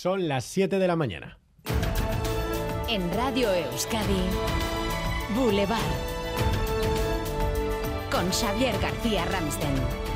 Son 0.00 0.28
las 0.28 0.44
7 0.44 0.78
de 0.78 0.86
la 0.86 0.94
mañana. 0.94 1.40
En 2.88 3.12
Radio 3.14 3.52
Euskadi, 3.52 4.28
Boulevard. 5.34 5.80
Con 8.08 8.30
Xavier 8.30 8.78
García 8.78 9.24
Ramsten. 9.24 10.07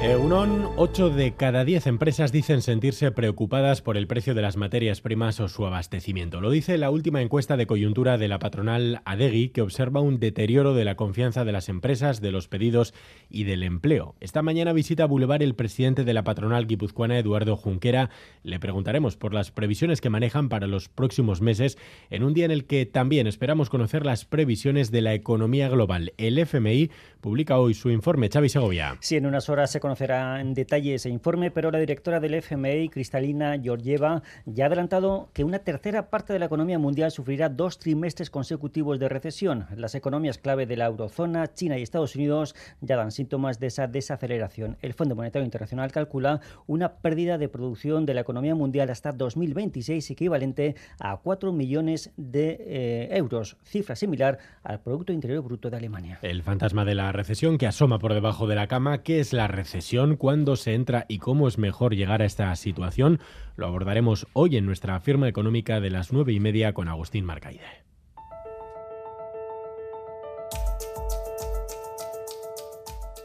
Eunon, 0.00 0.70
8 0.76 1.10
de 1.10 1.34
cada 1.34 1.64
10 1.64 1.88
empresas 1.88 2.30
dicen 2.30 2.62
sentirse 2.62 3.10
preocupadas 3.10 3.82
por 3.82 3.96
el 3.96 4.06
precio 4.06 4.32
de 4.32 4.42
las 4.42 4.56
materias 4.56 5.00
primas 5.00 5.40
o 5.40 5.48
su 5.48 5.66
abastecimiento. 5.66 6.40
Lo 6.40 6.52
dice 6.52 6.78
la 6.78 6.92
última 6.92 7.20
encuesta 7.20 7.56
de 7.56 7.66
coyuntura 7.66 8.16
de 8.16 8.28
la 8.28 8.38
patronal 8.38 9.02
Adegui, 9.04 9.48
que 9.48 9.60
observa 9.60 10.00
un 10.00 10.20
deterioro 10.20 10.74
de 10.74 10.84
la 10.84 10.94
confianza 10.94 11.44
de 11.44 11.50
las 11.50 11.68
empresas, 11.68 12.20
de 12.20 12.30
los 12.30 12.46
pedidos 12.46 12.94
y 13.28 13.42
del 13.42 13.64
empleo. 13.64 14.14
Esta 14.20 14.40
mañana 14.40 14.72
visita 14.72 15.04
Boulevard 15.04 15.42
el 15.42 15.56
presidente 15.56 16.04
de 16.04 16.14
la 16.14 16.22
patronal 16.22 16.68
guipuzcoana, 16.68 17.18
Eduardo 17.18 17.56
Junquera. 17.56 18.08
Le 18.44 18.60
preguntaremos 18.60 19.16
por 19.16 19.34
las 19.34 19.50
previsiones 19.50 20.00
que 20.00 20.10
manejan 20.10 20.48
para 20.48 20.68
los 20.68 20.88
próximos 20.88 21.40
meses, 21.40 21.76
en 22.10 22.22
un 22.22 22.34
día 22.34 22.44
en 22.44 22.52
el 22.52 22.66
que 22.66 22.86
también 22.86 23.26
esperamos 23.26 23.68
conocer 23.68 24.06
las 24.06 24.24
previsiones 24.24 24.92
de 24.92 25.02
la 25.02 25.14
economía 25.14 25.68
global. 25.68 26.12
El 26.18 26.38
FMI 26.38 26.92
publica 27.20 27.58
hoy 27.58 27.74
su 27.74 27.90
informe. 27.90 28.28
Xavi 28.32 28.48
Segovia. 28.48 28.96
Sí, 29.00 29.16
en 29.16 29.26
unas 29.26 29.48
horas 29.48 29.72
se 29.72 29.80
conocerá 29.88 30.42
en 30.42 30.52
detalle 30.52 30.96
ese 30.96 31.08
informe, 31.08 31.50
pero 31.50 31.70
la 31.70 31.78
directora 31.78 32.20
del 32.20 32.34
FMI, 32.34 32.90
Cristalina 32.90 33.58
Georgieva, 33.58 34.22
ya 34.44 34.64
ha 34.64 34.66
adelantado 34.66 35.30
que 35.32 35.44
una 35.44 35.60
tercera 35.60 36.10
parte 36.10 36.34
de 36.34 36.38
la 36.38 36.44
economía 36.44 36.78
mundial 36.78 37.10
sufrirá 37.10 37.48
dos 37.48 37.78
trimestres 37.78 38.28
consecutivos 38.28 38.98
de 38.98 39.08
recesión. 39.08 39.64
Las 39.74 39.94
economías 39.94 40.36
clave 40.36 40.66
de 40.66 40.76
la 40.76 40.84
eurozona, 40.84 41.54
China 41.54 41.78
y 41.78 41.82
Estados 41.82 42.16
Unidos, 42.16 42.54
ya 42.82 42.96
dan 42.96 43.12
síntomas 43.12 43.60
de 43.60 43.68
esa 43.68 43.86
desaceleración. 43.86 44.76
El 44.82 44.92
Fondo 44.92 45.16
Monetario 45.16 45.46
Internacional 45.46 45.90
calcula 45.90 46.42
una 46.66 46.96
pérdida 46.96 47.38
de 47.38 47.48
producción 47.48 48.04
de 48.04 48.12
la 48.12 48.20
economía 48.20 48.54
mundial 48.54 48.90
hasta 48.90 49.12
2026 49.12 50.10
equivalente 50.10 50.76
a 51.00 51.16
4 51.16 51.50
millones 51.50 52.12
de 52.18 52.58
eh, 52.60 53.08
euros, 53.12 53.56
cifra 53.62 53.96
similar 53.96 54.38
al 54.62 54.80
Producto 54.80 55.14
Interior 55.14 55.42
Bruto 55.42 55.70
de 55.70 55.78
Alemania. 55.78 56.18
El 56.20 56.42
fantasma 56.42 56.84
de 56.84 56.94
la 56.94 57.10
recesión 57.10 57.56
que 57.56 57.66
asoma 57.66 57.98
por 57.98 58.12
debajo 58.12 58.46
de 58.46 58.54
la 58.54 58.66
cama. 58.66 58.98
¿Qué 58.98 59.20
es 59.20 59.32
la 59.32 59.48
recesión? 59.48 59.77
cuándo 60.17 60.55
se 60.55 60.73
entra 60.73 61.05
y 61.07 61.19
cómo 61.19 61.47
es 61.47 61.57
mejor 61.57 61.95
llegar 61.95 62.21
a 62.21 62.25
esta 62.25 62.55
situación, 62.55 63.19
lo 63.55 63.67
abordaremos 63.67 64.27
hoy 64.33 64.57
en 64.57 64.65
nuestra 64.65 64.99
firma 64.99 65.27
económica 65.27 65.79
de 65.79 65.89
las 65.89 66.11
nueve 66.11 66.33
y 66.33 66.39
media 66.39 66.73
con 66.73 66.87
Agustín 66.87 67.25
Marcaide. 67.25 67.83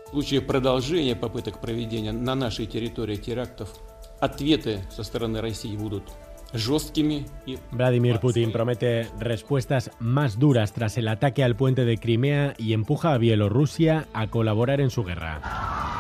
В 0.06 0.10
случае 0.10 0.40
продолжения 0.40 1.14
попыток 1.14 1.60
проведения 1.60 2.12
на 2.12 2.34
нашей 2.34 2.66
территории 2.66 3.16
терактов, 3.16 3.68
ответы 4.20 4.80
со 4.90 5.04
стороны 5.04 5.40
России 5.42 5.76
будут 5.76 6.04
Vladimir 7.72 8.20
Putin 8.20 8.52
promete 8.52 9.06
respuestas 9.18 9.90
más 10.00 10.38
duras 10.38 10.72
tras 10.72 10.96
el 10.96 11.08
ataque 11.08 11.44
al 11.44 11.56
puente 11.56 11.84
de 11.84 11.98
Crimea 11.98 12.54
y 12.56 12.72
empuja 12.72 13.12
a 13.12 13.18
Bielorrusia 13.18 14.06
a 14.14 14.28
colaborar 14.28 14.80
en 14.80 14.90
su 14.90 15.04
guerra. 15.04 15.91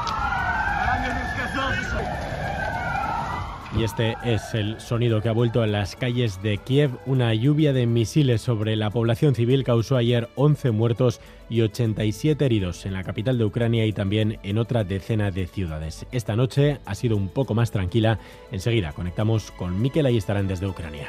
Y 3.75 3.83
este 3.83 4.15
es 4.23 4.53
el 4.53 4.79
sonido 4.79 5.21
que 5.21 5.29
ha 5.29 5.33
vuelto 5.33 5.63
a 5.63 5.67
las 5.67 5.95
calles 5.95 6.43
de 6.43 6.59
Kiev. 6.59 6.91
Una 7.07 7.33
lluvia 7.33 7.73
de 7.73 7.87
misiles 7.87 8.41
sobre 8.41 8.75
la 8.75 8.91
población 8.91 9.33
civil 9.33 9.63
causó 9.63 9.97
ayer 9.97 10.29
11 10.35 10.69
muertos 10.69 11.19
y 11.49 11.61
87 11.61 12.45
heridos 12.45 12.85
en 12.85 12.93
la 12.93 13.03
capital 13.03 13.39
de 13.39 13.45
Ucrania 13.45 13.87
y 13.87 13.91
también 13.91 14.37
en 14.43 14.59
otra 14.59 14.83
decena 14.83 15.31
de 15.31 15.47
ciudades. 15.47 16.05
Esta 16.11 16.35
noche 16.35 16.79
ha 16.85 16.93
sido 16.93 17.17
un 17.17 17.29
poco 17.29 17.55
más 17.55 17.71
tranquila. 17.71 18.19
Enseguida 18.51 18.91
conectamos 18.91 19.49
con 19.49 19.81
Mikel 19.81 20.05
Ayestarán 20.05 20.47
desde 20.47 20.67
Ucrania. 20.67 21.07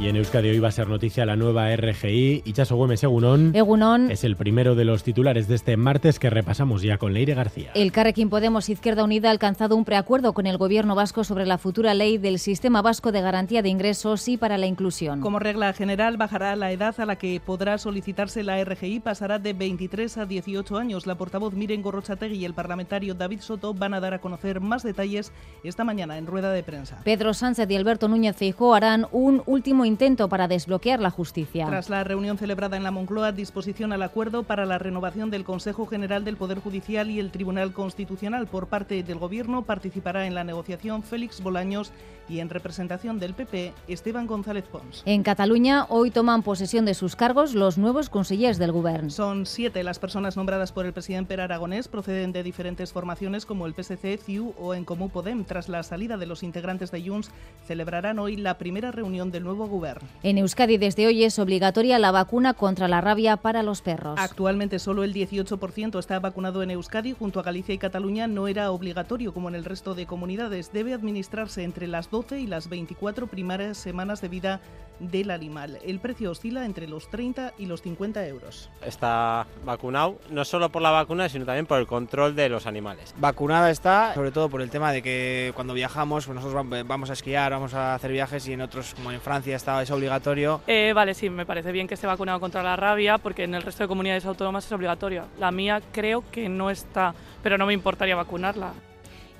Y 0.00 0.06
en 0.06 0.14
Euskadi 0.14 0.48
hoy 0.48 0.60
va 0.60 0.68
a 0.68 0.72
ser 0.72 0.86
noticia 0.86 1.26
la 1.26 1.34
nueva 1.34 1.74
RGI. 1.74 2.42
Ichaso 2.44 2.76
Güemes 2.76 3.02
Egunon. 3.02 3.52
Egunon. 3.52 4.12
Es 4.12 4.22
el 4.22 4.36
primero 4.36 4.76
de 4.76 4.84
los 4.84 5.02
titulares 5.02 5.48
de 5.48 5.56
este 5.56 5.76
martes 5.76 6.20
que 6.20 6.30
repasamos 6.30 6.82
ya 6.82 6.98
con 6.98 7.12
Leire 7.12 7.34
García. 7.34 7.72
El 7.74 7.90
Carrequín 7.90 8.30
Podemos 8.30 8.68
Izquierda 8.68 9.02
Unida 9.02 9.26
ha 9.26 9.32
alcanzado 9.32 9.74
un 9.74 9.84
preacuerdo 9.84 10.34
con 10.34 10.46
el 10.46 10.56
gobierno 10.56 10.94
vasco 10.94 11.24
sobre 11.24 11.46
la 11.46 11.58
futura 11.58 11.94
ley 11.94 12.16
del 12.16 12.38
Sistema 12.38 12.80
Vasco 12.80 13.10
de 13.10 13.22
Garantía 13.22 13.60
de 13.60 13.70
Ingresos 13.70 14.28
y 14.28 14.36
para 14.36 14.56
la 14.56 14.66
Inclusión. 14.66 15.20
Como 15.20 15.40
regla 15.40 15.72
general, 15.72 16.16
bajará 16.16 16.54
la 16.54 16.70
edad 16.70 16.94
a 17.00 17.04
la 17.04 17.16
que 17.16 17.40
podrá 17.44 17.76
solicitarse 17.76 18.44
la 18.44 18.62
RGI, 18.62 19.00
pasará 19.00 19.40
de 19.40 19.52
23 19.52 20.18
a 20.18 20.26
18 20.26 20.76
años. 20.76 21.08
La 21.08 21.16
portavoz 21.16 21.54
Miren 21.54 21.82
Gorrochategui 21.82 22.36
y 22.36 22.44
el 22.44 22.54
parlamentario 22.54 23.14
David 23.14 23.40
Soto 23.40 23.74
van 23.74 23.94
a 23.94 24.00
dar 24.00 24.14
a 24.14 24.20
conocer 24.20 24.60
más 24.60 24.84
detalles 24.84 25.32
esta 25.64 25.82
mañana 25.82 26.18
en 26.18 26.26
rueda 26.28 26.52
de 26.52 26.62
prensa. 26.62 27.00
Pedro 27.02 27.34
Sánchez 27.34 27.68
y 27.68 27.74
Alberto 27.74 28.06
Núñez 28.06 28.36
Feijóo 28.36 28.74
harán 28.74 29.08
un 29.10 29.42
último 29.46 29.87
intento 29.88 30.28
para 30.28 30.46
desbloquear 30.46 31.00
la 31.00 31.10
justicia. 31.10 31.66
Tras 31.66 31.90
la 31.90 32.04
reunión 32.04 32.38
celebrada 32.38 32.76
en 32.76 32.84
la 32.84 32.90
Moncloa, 32.90 33.32
disposición 33.32 33.92
al 33.92 34.02
acuerdo 34.02 34.44
para 34.44 34.66
la 34.66 34.78
renovación 34.78 35.30
del 35.30 35.44
Consejo 35.44 35.86
General 35.86 36.24
del 36.24 36.36
Poder 36.36 36.60
Judicial 36.60 37.10
y 37.10 37.18
el 37.18 37.30
Tribunal 37.30 37.72
Constitucional 37.72 38.46
por 38.46 38.68
parte 38.68 39.02
del 39.02 39.18
Gobierno 39.18 39.62
participará 39.62 40.26
en 40.26 40.34
la 40.34 40.44
negociación 40.44 41.02
Félix 41.02 41.42
Bolaños 41.42 41.92
y 42.28 42.40
en 42.40 42.50
representación 42.50 43.18
del 43.18 43.34
PP 43.34 43.72
Esteban 43.88 44.26
González 44.26 44.64
Pons. 44.70 45.02
En 45.06 45.22
Cataluña 45.22 45.86
hoy 45.88 46.10
toman 46.10 46.42
posesión 46.42 46.84
de 46.84 46.94
sus 46.94 47.16
cargos 47.16 47.54
los 47.54 47.78
nuevos 47.78 48.10
consellers 48.10 48.58
del 48.58 48.72
Gobierno. 48.72 49.10
Son 49.10 49.46
siete 49.46 49.82
las 49.82 49.98
personas 49.98 50.36
nombradas 50.36 50.72
por 50.72 50.84
el 50.84 50.92
presidente 50.92 51.28
Per 51.28 51.42
Aragonés, 51.42 51.88
proceden 51.88 52.32
de 52.32 52.42
diferentes 52.42 52.92
formaciones 52.92 53.44
como 53.44 53.66
el 53.66 53.74
PSC, 53.74 54.16
CIU 54.16 54.54
o 54.58 54.74
en 54.74 54.86
Comú 54.86 55.10
Podem. 55.10 55.44
Tras 55.44 55.68
la 55.68 55.82
salida 55.82 56.16
de 56.16 56.24
los 56.24 56.42
integrantes 56.42 56.90
de 56.90 57.06
Junts, 57.06 57.30
celebrarán 57.66 58.18
hoy 58.18 58.36
la 58.36 58.56
primera 58.56 58.90
reunión 58.90 59.30
del 59.30 59.44
nuevo 59.44 59.66
Gobierno. 59.66 59.77
En 60.22 60.38
Euskadi 60.38 60.76
desde 60.76 61.06
hoy 61.06 61.24
es 61.24 61.38
obligatoria 61.38 61.98
la 61.98 62.10
vacuna 62.10 62.54
contra 62.54 62.88
la 62.88 63.00
rabia 63.00 63.36
para 63.36 63.62
los 63.62 63.82
perros. 63.82 64.18
Actualmente 64.18 64.78
solo 64.78 65.04
el 65.04 65.14
18% 65.14 65.98
está 65.98 66.18
vacunado 66.18 66.62
en 66.62 66.70
Euskadi, 66.70 67.12
junto 67.12 67.40
a 67.40 67.42
Galicia 67.42 67.74
y 67.74 67.78
Cataluña 67.78 68.26
no 68.26 68.48
era 68.48 68.70
obligatorio 68.70 69.32
como 69.32 69.48
en 69.48 69.54
el 69.54 69.64
resto 69.64 69.94
de 69.94 70.06
comunidades. 70.06 70.72
Debe 70.72 70.94
administrarse 70.94 71.62
entre 71.62 71.86
las 71.86 72.10
12 72.10 72.40
y 72.40 72.46
las 72.46 72.68
24 72.68 73.26
primeras 73.26 73.78
semanas 73.78 74.20
de 74.20 74.28
vida 74.28 74.60
del 75.00 75.30
animal. 75.30 75.78
El 75.84 76.00
precio 76.00 76.30
oscila 76.30 76.64
entre 76.64 76.88
los 76.88 77.08
30 77.08 77.54
y 77.58 77.66
los 77.66 77.82
50 77.82 78.26
euros. 78.26 78.70
Está 78.84 79.46
vacunado 79.64 80.18
no 80.30 80.44
solo 80.44 80.70
por 80.70 80.82
la 80.82 80.90
vacuna, 80.90 81.28
sino 81.28 81.44
también 81.44 81.66
por 81.66 81.78
el 81.78 81.86
control 81.86 82.34
de 82.34 82.48
los 82.48 82.66
animales. 82.66 83.14
Vacunada 83.18 83.70
está, 83.70 84.14
sobre 84.14 84.32
todo 84.32 84.48
por 84.48 84.60
el 84.60 84.70
tema 84.70 84.92
de 84.92 85.02
que 85.02 85.52
cuando 85.54 85.74
viajamos, 85.74 86.26
pues 86.26 86.34
nosotros 86.34 86.66
vamos 86.86 87.10
a 87.10 87.12
esquiar, 87.12 87.52
vamos 87.52 87.74
a 87.74 87.94
hacer 87.94 88.12
viajes 88.12 88.46
y 88.48 88.52
en 88.52 88.60
otros, 88.60 88.94
como 88.94 89.12
en 89.12 89.20
Francia, 89.20 89.56
está, 89.56 89.67
es 89.82 89.90
obligatorio. 89.90 90.60
Eh, 90.66 90.92
vale, 90.94 91.14
sí, 91.14 91.30
me 91.30 91.46
parece 91.46 91.72
bien 91.72 91.86
que 91.86 91.94
esté 91.94 92.06
vacunado 92.06 92.40
contra 92.40 92.62
la 92.62 92.76
rabia, 92.76 93.18
porque 93.18 93.44
en 93.44 93.54
el 93.54 93.62
resto 93.62 93.84
de 93.84 93.88
comunidades 93.88 94.24
autónomas 94.24 94.64
es 94.66 94.72
obligatorio. 94.72 95.24
La 95.38 95.50
mía 95.50 95.80
creo 95.92 96.24
que 96.30 96.48
no 96.48 96.70
está, 96.70 97.14
pero 97.42 97.58
no 97.58 97.66
me 97.66 97.74
importaría 97.74 98.16
vacunarla. 98.16 98.72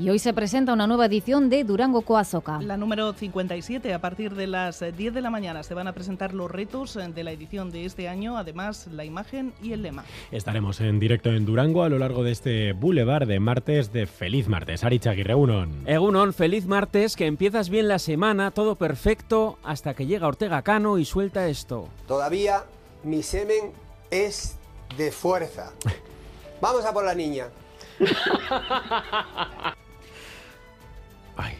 Y 0.00 0.10
hoy 0.10 0.20
se 0.20 0.32
presenta 0.32 0.72
una 0.72 0.86
nueva 0.86 1.06
edición 1.06 1.50
de 1.50 1.64
Durango 1.64 2.02
Coazoca. 2.02 2.60
La 2.62 2.76
número 2.76 3.12
57, 3.12 3.92
a 3.92 4.00
partir 4.00 4.36
de 4.36 4.46
las 4.46 4.78
10 4.96 5.12
de 5.12 5.20
la 5.20 5.28
mañana 5.28 5.64
se 5.64 5.74
van 5.74 5.88
a 5.88 5.92
presentar 5.92 6.34
los 6.34 6.48
retos 6.48 6.94
de 6.94 7.24
la 7.24 7.32
edición 7.32 7.72
de 7.72 7.84
este 7.84 8.08
año, 8.08 8.38
además 8.38 8.86
la 8.92 9.04
imagen 9.04 9.52
y 9.60 9.72
el 9.72 9.82
lema. 9.82 10.04
Estaremos 10.30 10.80
en 10.80 11.00
directo 11.00 11.30
en 11.30 11.44
Durango 11.44 11.82
a 11.82 11.88
lo 11.88 11.98
largo 11.98 12.22
de 12.22 12.30
este 12.30 12.74
boulevard 12.74 13.26
de 13.26 13.40
martes 13.40 13.92
de 13.92 14.06
Feliz 14.06 14.46
Martes. 14.46 14.84
Arich 14.84 15.08
Aguirre, 15.08 15.32
Egunon. 15.32 15.82
Egunon, 15.88 16.32
feliz 16.32 16.66
martes, 16.66 17.16
que 17.16 17.26
empiezas 17.26 17.68
bien 17.68 17.88
la 17.88 17.98
semana, 17.98 18.52
todo 18.52 18.76
perfecto, 18.76 19.58
hasta 19.64 19.94
que 19.94 20.06
llega 20.06 20.28
Ortega 20.28 20.62
Cano 20.62 20.98
y 20.98 21.04
suelta 21.04 21.48
esto. 21.48 21.88
Todavía 22.06 22.62
mi 23.02 23.24
semen 23.24 23.72
es 24.12 24.58
de 24.96 25.10
fuerza. 25.10 25.72
Vamos 26.60 26.84
a 26.84 26.92
por 26.92 27.04
la 27.04 27.16
niña. 27.16 27.48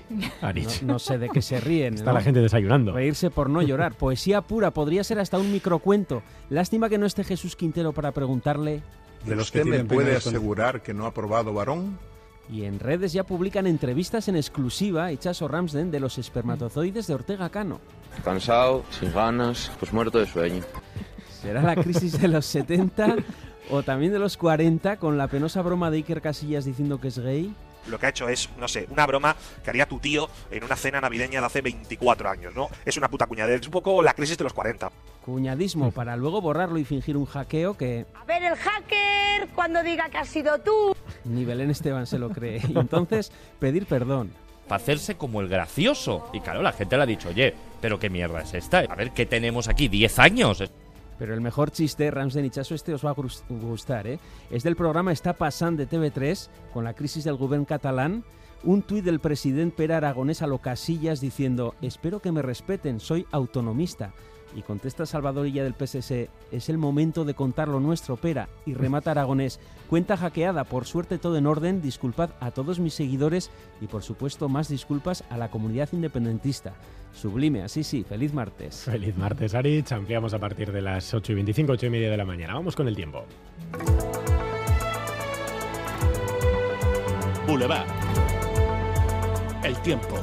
No, 0.42 0.92
no 0.92 0.98
sé 0.98 1.18
de 1.18 1.28
qué 1.28 1.42
se 1.42 1.60
ríen. 1.60 1.94
Está 1.94 2.10
¿no? 2.10 2.14
la 2.14 2.22
gente 2.22 2.40
desayunando. 2.40 2.92
Reírse 2.92 3.30
por 3.30 3.50
no 3.50 3.62
llorar. 3.62 3.94
Poesía 3.98 4.40
pura, 4.42 4.70
podría 4.72 5.04
ser 5.04 5.18
hasta 5.18 5.38
un 5.38 5.52
microcuento. 5.52 6.22
Lástima 6.50 6.88
que 6.88 6.98
no 6.98 7.06
esté 7.06 7.24
Jesús 7.24 7.56
Quintero 7.56 7.92
para 7.92 8.12
preguntarle. 8.12 8.82
¿De 9.24 9.34
los 9.34 9.46
¿Usted 9.46 9.64
me 9.64 9.84
puede 9.84 10.16
asegurar 10.16 10.82
que 10.82 10.94
no 10.94 11.06
ha 11.06 11.12
probado 11.12 11.52
varón? 11.52 11.98
Y 12.50 12.64
en 12.64 12.80
redes 12.80 13.12
ya 13.12 13.24
publican 13.24 13.66
entrevistas 13.66 14.28
en 14.28 14.36
exclusiva, 14.36 15.10
hechas 15.10 15.42
o 15.42 15.48
Ramsden, 15.48 15.90
de 15.90 16.00
los 16.00 16.16
espermatozoides 16.16 17.06
de 17.06 17.14
Ortega 17.14 17.50
Cano. 17.50 17.80
Cansado, 18.24 18.84
sin 18.90 19.12
ganas, 19.12 19.70
pues 19.78 19.92
muerto 19.92 20.18
de 20.18 20.26
sueño. 20.26 20.62
¿Será 21.42 21.62
la 21.62 21.76
crisis 21.76 22.18
de 22.18 22.28
los 22.28 22.46
70 22.46 23.16
o 23.70 23.82
también 23.82 24.12
de 24.12 24.18
los 24.18 24.36
40 24.38 24.96
con 24.96 25.18
la 25.18 25.28
penosa 25.28 25.60
broma 25.60 25.90
de 25.90 25.98
Iker 25.98 26.22
Casillas 26.22 26.64
diciendo 26.64 27.00
que 27.00 27.08
es 27.08 27.18
gay? 27.18 27.54
Lo 27.88 27.98
que 27.98 28.06
ha 28.06 28.08
hecho 28.10 28.28
es, 28.28 28.48
no 28.58 28.68
sé, 28.68 28.86
una 28.90 29.06
broma 29.06 29.34
que 29.64 29.70
haría 29.70 29.86
tu 29.86 29.98
tío 29.98 30.28
en 30.50 30.64
una 30.64 30.76
cena 30.76 31.00
navideña 31.00 31.40
de 31.40 31.46
hace 31.46 31.60
24 31.62 32.28
años, 32.30 32.54
¿no? 32.54 32.68
Es 32.84 32.96
una 32.96 33.08
puta 33.08 33.26
cuñadez, 33.26 33.60
es 33.60 33.66
un 33.66 33.72
poco 33.72 34.02
la 34.02 34.14
crisis 34.14 34.38
de 34.38 34.44
los 34.44 34.52
40. 34.52 34.90
Cuñadismo 35.24 35.90
para 35.90 36.16
luego 36.16 36.40
borrarlo 36.40 36.78
y 36.78 36.84
fingir 36.84 37.16
un 37.16 37.26
hackeo 37.26 37.76
que 37.76 38.06
A 38.14 38.24
ver, 38.24 38.42
el 38.42 38.56
hacker, 38.56 39.48
cuando 39.54 39.82
diga 39.82 40.08
que 40.08 40.18
has 40.18 40.28
sido 40.28 40.58
tú. 40.60 40.94
ni 41.24 41.44
Belén 41.44 41.70
Esteban 41.70 42.06
se 42.06 42.18
lo 42.18 42.30
cree. 42.30 42.60
Y 42.68 42.78
entonces 42.78 43.30
pedir 43.58 43.86
perdón. 43.86 44.32
Para 44.66 44.82
hacerse 44.82 45.16
como 45.16 45.40
el 45.40 45.48
gracioso. 45.48 46.28
Y 46.32 46.40
claro, 46.40 46.62
la 46.62 46.72
gente 46.72 46.96
le 46.96 47.02
ha 47.02 47.06
dicho, 47.06 47.28
oye, 47.30 47.54
pero 47.80 47.98
qué 47.98 48.10
mierda 48.10 48.42
es 48.42 48.54
esta. 48.54 48.80
A 48.80 48.94
ver, 48.94 49.12
¿qué 49.12 49.24
tenemos 49.26 49.68
aquí? 49.68 49.88
¿10 49.88 50.18
años? 50.18 50.62
Pero 51.18 51.34
el 51.34 51.40
mejor 51.40 51.70
chiste, 51.70 52.10
Ramsden 52.10 52.44
y 52.44 52.50
Chaso, 52.50 52.74
este 52.74 52.94
os 52.94 53.04
va 53.04 53.10
a 53.10 53.16
gustar, 53.48 54.06
¿eh? 54.06 54.20
Es 54.50 54.62
del 54.62 54.76
programa 54.76 55.12
Está 55.12 55.32
Passant 55.32 55.76
de 55.76 55.88
TV3, 55.88 56.48
con 56.72 56.84
la 56.84 56.94
crisis 56.94 57.24
del 57.24 57.36
gobierno 57.36 57.66
catalán. 57.66 58.24
Un 58.64 58.82
tuit 58.82 59.04
del 59.04 59.20
presidente 59.20 59.76
Pere 59.76 59.94
Aragonés 59.94 60.42
a 60.42 60.46
lo 60.46 60.58
Casillas 60.58 61.20
diciendo 61.20 61.74
espero 61.80 62.20
que 62.20 62.32
me 62.32 62.42
respeten, 62.42 62.98
soy 62.98 63.26
autonomista. 63.30 64.12
Y 64.56 64.62
contesta 64.62 65.06
Salvador 65.06 65.46
Illa 65.46 65.64
del 65.64 65.74
PSS, 65.74 66.28
es 66.52 66.68
el 66.68 66.78
momento 66.78 67.24
de 67.24 67.34
contar 67.34 67.68
lo 67.68 67.80
nuestro, 67.80 68.16
Pera. 68.16 68.48
Y 68.66 68.74
remata 68.74 69.10
Aragonés, 69.10 69.60
cuenta 69.88 70.16
hackeada, 70.16 70.64
por 70.64 70.86
suerte 70.86 71.18
todo 71.18 71.36
en 71.36 71.46
orden, 71.46 71.82
disculpad 71.82 72.30
a 72.40 72.50
todos 72.50 72.78
mis 72.80 72.94
seguidores 72.94 73.50
y 73.80 73.86
por 73.86 74.02
supuesto 74.02 74.48
más 74.48 74.68
disculpas 74.68 75.24
a 75.30 75.36
la 75.36 75.50
comunidad 75.50 75.88
independentista. 75.92 76.74
Sublime, 77.12 77.62
así 77.62 77.82
sí, 77.82 78.04
feliz 78.04 78.32
martes. 78.32 78.82
Feliz 78.84 79.16
martes, 79.16 79.54
Aritz. 79.54 79.92
Ampliamos 79.92 80.34
a 80.34 80.38
partir 80.38 80.70
de 80.72 80.82
las 80.82 81.12
8 81.12 81.32
y 81.32 81.34
25, 81.36 81.72
8 81.72 81.86
y 81.86 81.90
media 81.90 82.10
de 82.10 82.16
la 82.16 82.24
mañana. 82.24 82.54
Vamos 82.54 82.76
con 82.76 82.86
el 82.86 82.94
tiempo. 82.94 83.24
Boulevard. 87.46 87.86
El 89.64 89.76
tiempo. 89.82 90.16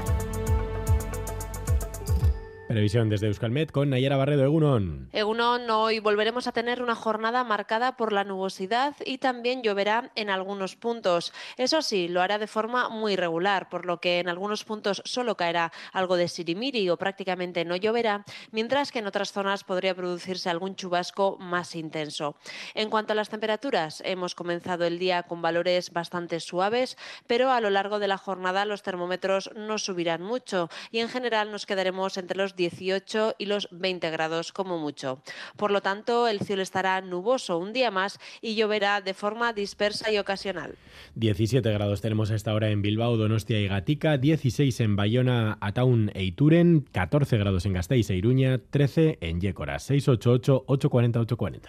Previsión 2.67 3.09
desde 3.09 3.27
Euskalmet 3.27 3.71
con 3.71 3.91
Nayara 3.91 4.17
Barredo 4.17 4.43
Egunon. 4.43 5.09
Egunon, 5.13 5.69
hoy 5.69 5.99
volveremos 5.99 6.47
a 6.47 6.51
tener 6.51 6.81
una 6.81 6.95
jornada 6.95 7.43
marcada 7.43 7.95
por 7.95 8.11
la 8.11 8.23
nubosidad 8.23 8.95
y 9.05 9.19
también 9.19 9.61
lloverá 9.61 10.11
en 10.15 10.31
algunos 10.31 10.75
puntos. 10.75 11.31
Eso 11.57 11.83
sí, 11.83 12.07
lo 12.07 12.23
hará 12.23 12.39
de 12.39 12.47
forma 12.47 12.89
muy 12.89 13.13
irregular, 13.13 13.69
por 13.69 13.85
lo 13.85 14.01
que 14.01 14.17
en 14.17 14.29
algunos 14.29 14.63
puntos 14.63 15.03
solo 15.05 15.37
caerá 15.37 15.71
algo 15.93 16.17
de 16.17 16.27
sirimiri 16.27 16.89
o 16.89 16.97
prácticamente 16.97 17.65
no 17.65 17.75
lloverá, 17.75 18.25
mientras 18.51 18.91
que 18.91 18.97
en 18.97 19.05
otras 19.05 19.31
zonas 19.31 19.63
podría 19.63 19.93
producirse 19.93 20.49
algún 20.49 20.75
chubasco 20.75 21.37
más 21.39 21.75
intenso. 21.75 22.35
En 22.73 22.89
cuanto 22.89 23.13
a 23.13 23.15
las 23.15 23.29
temperaturas, 23.29 24.01
hemos 24.03 24.33
comenzado 24.33 24.85
el 24.85 24.97
día 24.97 25.21
con 25.21 25.43
valores 25.43 25.93
bastante 25.93 26.39
suaves, 26.39 26.97
pero 27.27 27.51
a 27.51 27.61
lo 27.61 27.69
largo 27.69 27.99
de 27.99 28.07
la 28.07 28.17
jornada 28.17 28.65
los 28.65 28.81
termómetros 28.81 29.51
no 29.55 29.77
subirán 29.77 30.23
mucho 30.23 30.67
y 30.89 30.97
en 30.99 31.09
general 31.09 31.51
nos 31.51 31.67
quedaremos 31.67 32.17
entre 32.17 32.37
los 32.37 32.54
18 32.55 33.35
y 33.37 33.45
los 33.45 33.67
20 33.71 34.09
grados 34.11 34.51
como 34.51 34.77
mucho. 34.77 35.21
Por 35.57 35.71
lo 35.71 35.81
tanto, 35.81 36.27
el 36.27 36.39
cielo 36.39 36.61
estará 36.61 37.01
nuboso 37.01 37.57
un 37.57 37.73
día 37.73 37.91
más 37.91 38.19
y 38.41 38.55
lloverá 38.55 39.01
de 39.01 39.13
forma 39.13 39.53
dispersa 39.53 40.11
y 40.11 40.17
ocasional. 40.17 40.75
17 41.15 41.71
grados 41.71 42.01
tenemos 42.01 42.31
a 42.31 42.35
esta 42.35 42.53
hora 42.53 42.69
en 42.69 42.81
Bilbao, 42.81 43.17
Donostia 43.17 43.59
y 43.59 43.67
Gatica, 43.67 44.17
16 44.17 44.79
en 44.79 44.95
Bayona, 44.95 45.57
Ataun 45.61 46.11
e 46.13 46.23
Ituren, 46.23 46.85
14 46.91 47.37
grados 47.37 47.65
en 47.65 47.73
Gasteiz 47.73 48.09
e 48.09 48.15
Iruña, 48.15 48.59
13 48.69 49.17
en 49.21 49.41
Yécora, 49.41 49.77
688-840-840. 49.77 51.61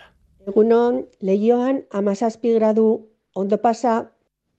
Egunon, 0.47 1.09
lehioan 1.21 1.87
amazazpi 1.91 2.53
gradu, 2.53 3.11
ondo 3.35 3.61
pasa, 3.61 4.13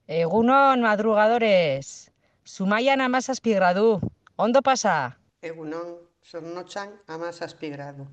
Egunon, 0.08 0.80
madrugadores. 0.80 2.10
Zumaian 2.46 3.02
amazazpi 3.02 3.52
gradu. 3.52 4.00
Ondo 4.36 4.62
pasa. 4.62 5.18
Egunon, 5.42 5.98
zornotzan 6.30 6.90
amazazpi 7.06 7.70
gradu. 7.70 8.06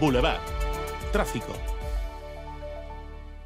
Boulevard. 0.00 0.40
Tráfico. 1.12 1.52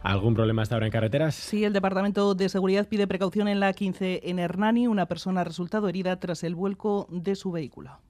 ¿Algún 0.03 0.35
problema 0.35 0.63
hasta 0.63 0.75
ahora 0.75 0.87
en 0.87 0.93
carreteras? 0.93 1.35
Sí, 1.35 1.65
el 1.65 1.73
Departamento 1.73 2.35
de 2.35 2.49
Seguridad 2.49 2.89
pide 2.89 3.07
precaución 3.07 3.49
en 3.49 3.61
la 3.61 3.73
15 3.73 4.29
en 4.29 4.39
Hernani. 4.39 4.87
Una 4.87 5.07
persona 5.07 5.41
ha 5.41 5.45
resultado 5.45 5.89
herida 5.89 6.19
tras 6.19 6.43
el 6.43 6.55
vuelco 6.55 7.07
de 7.09 7.35
su 7.35 7.53
vehículo. 7.53 8.01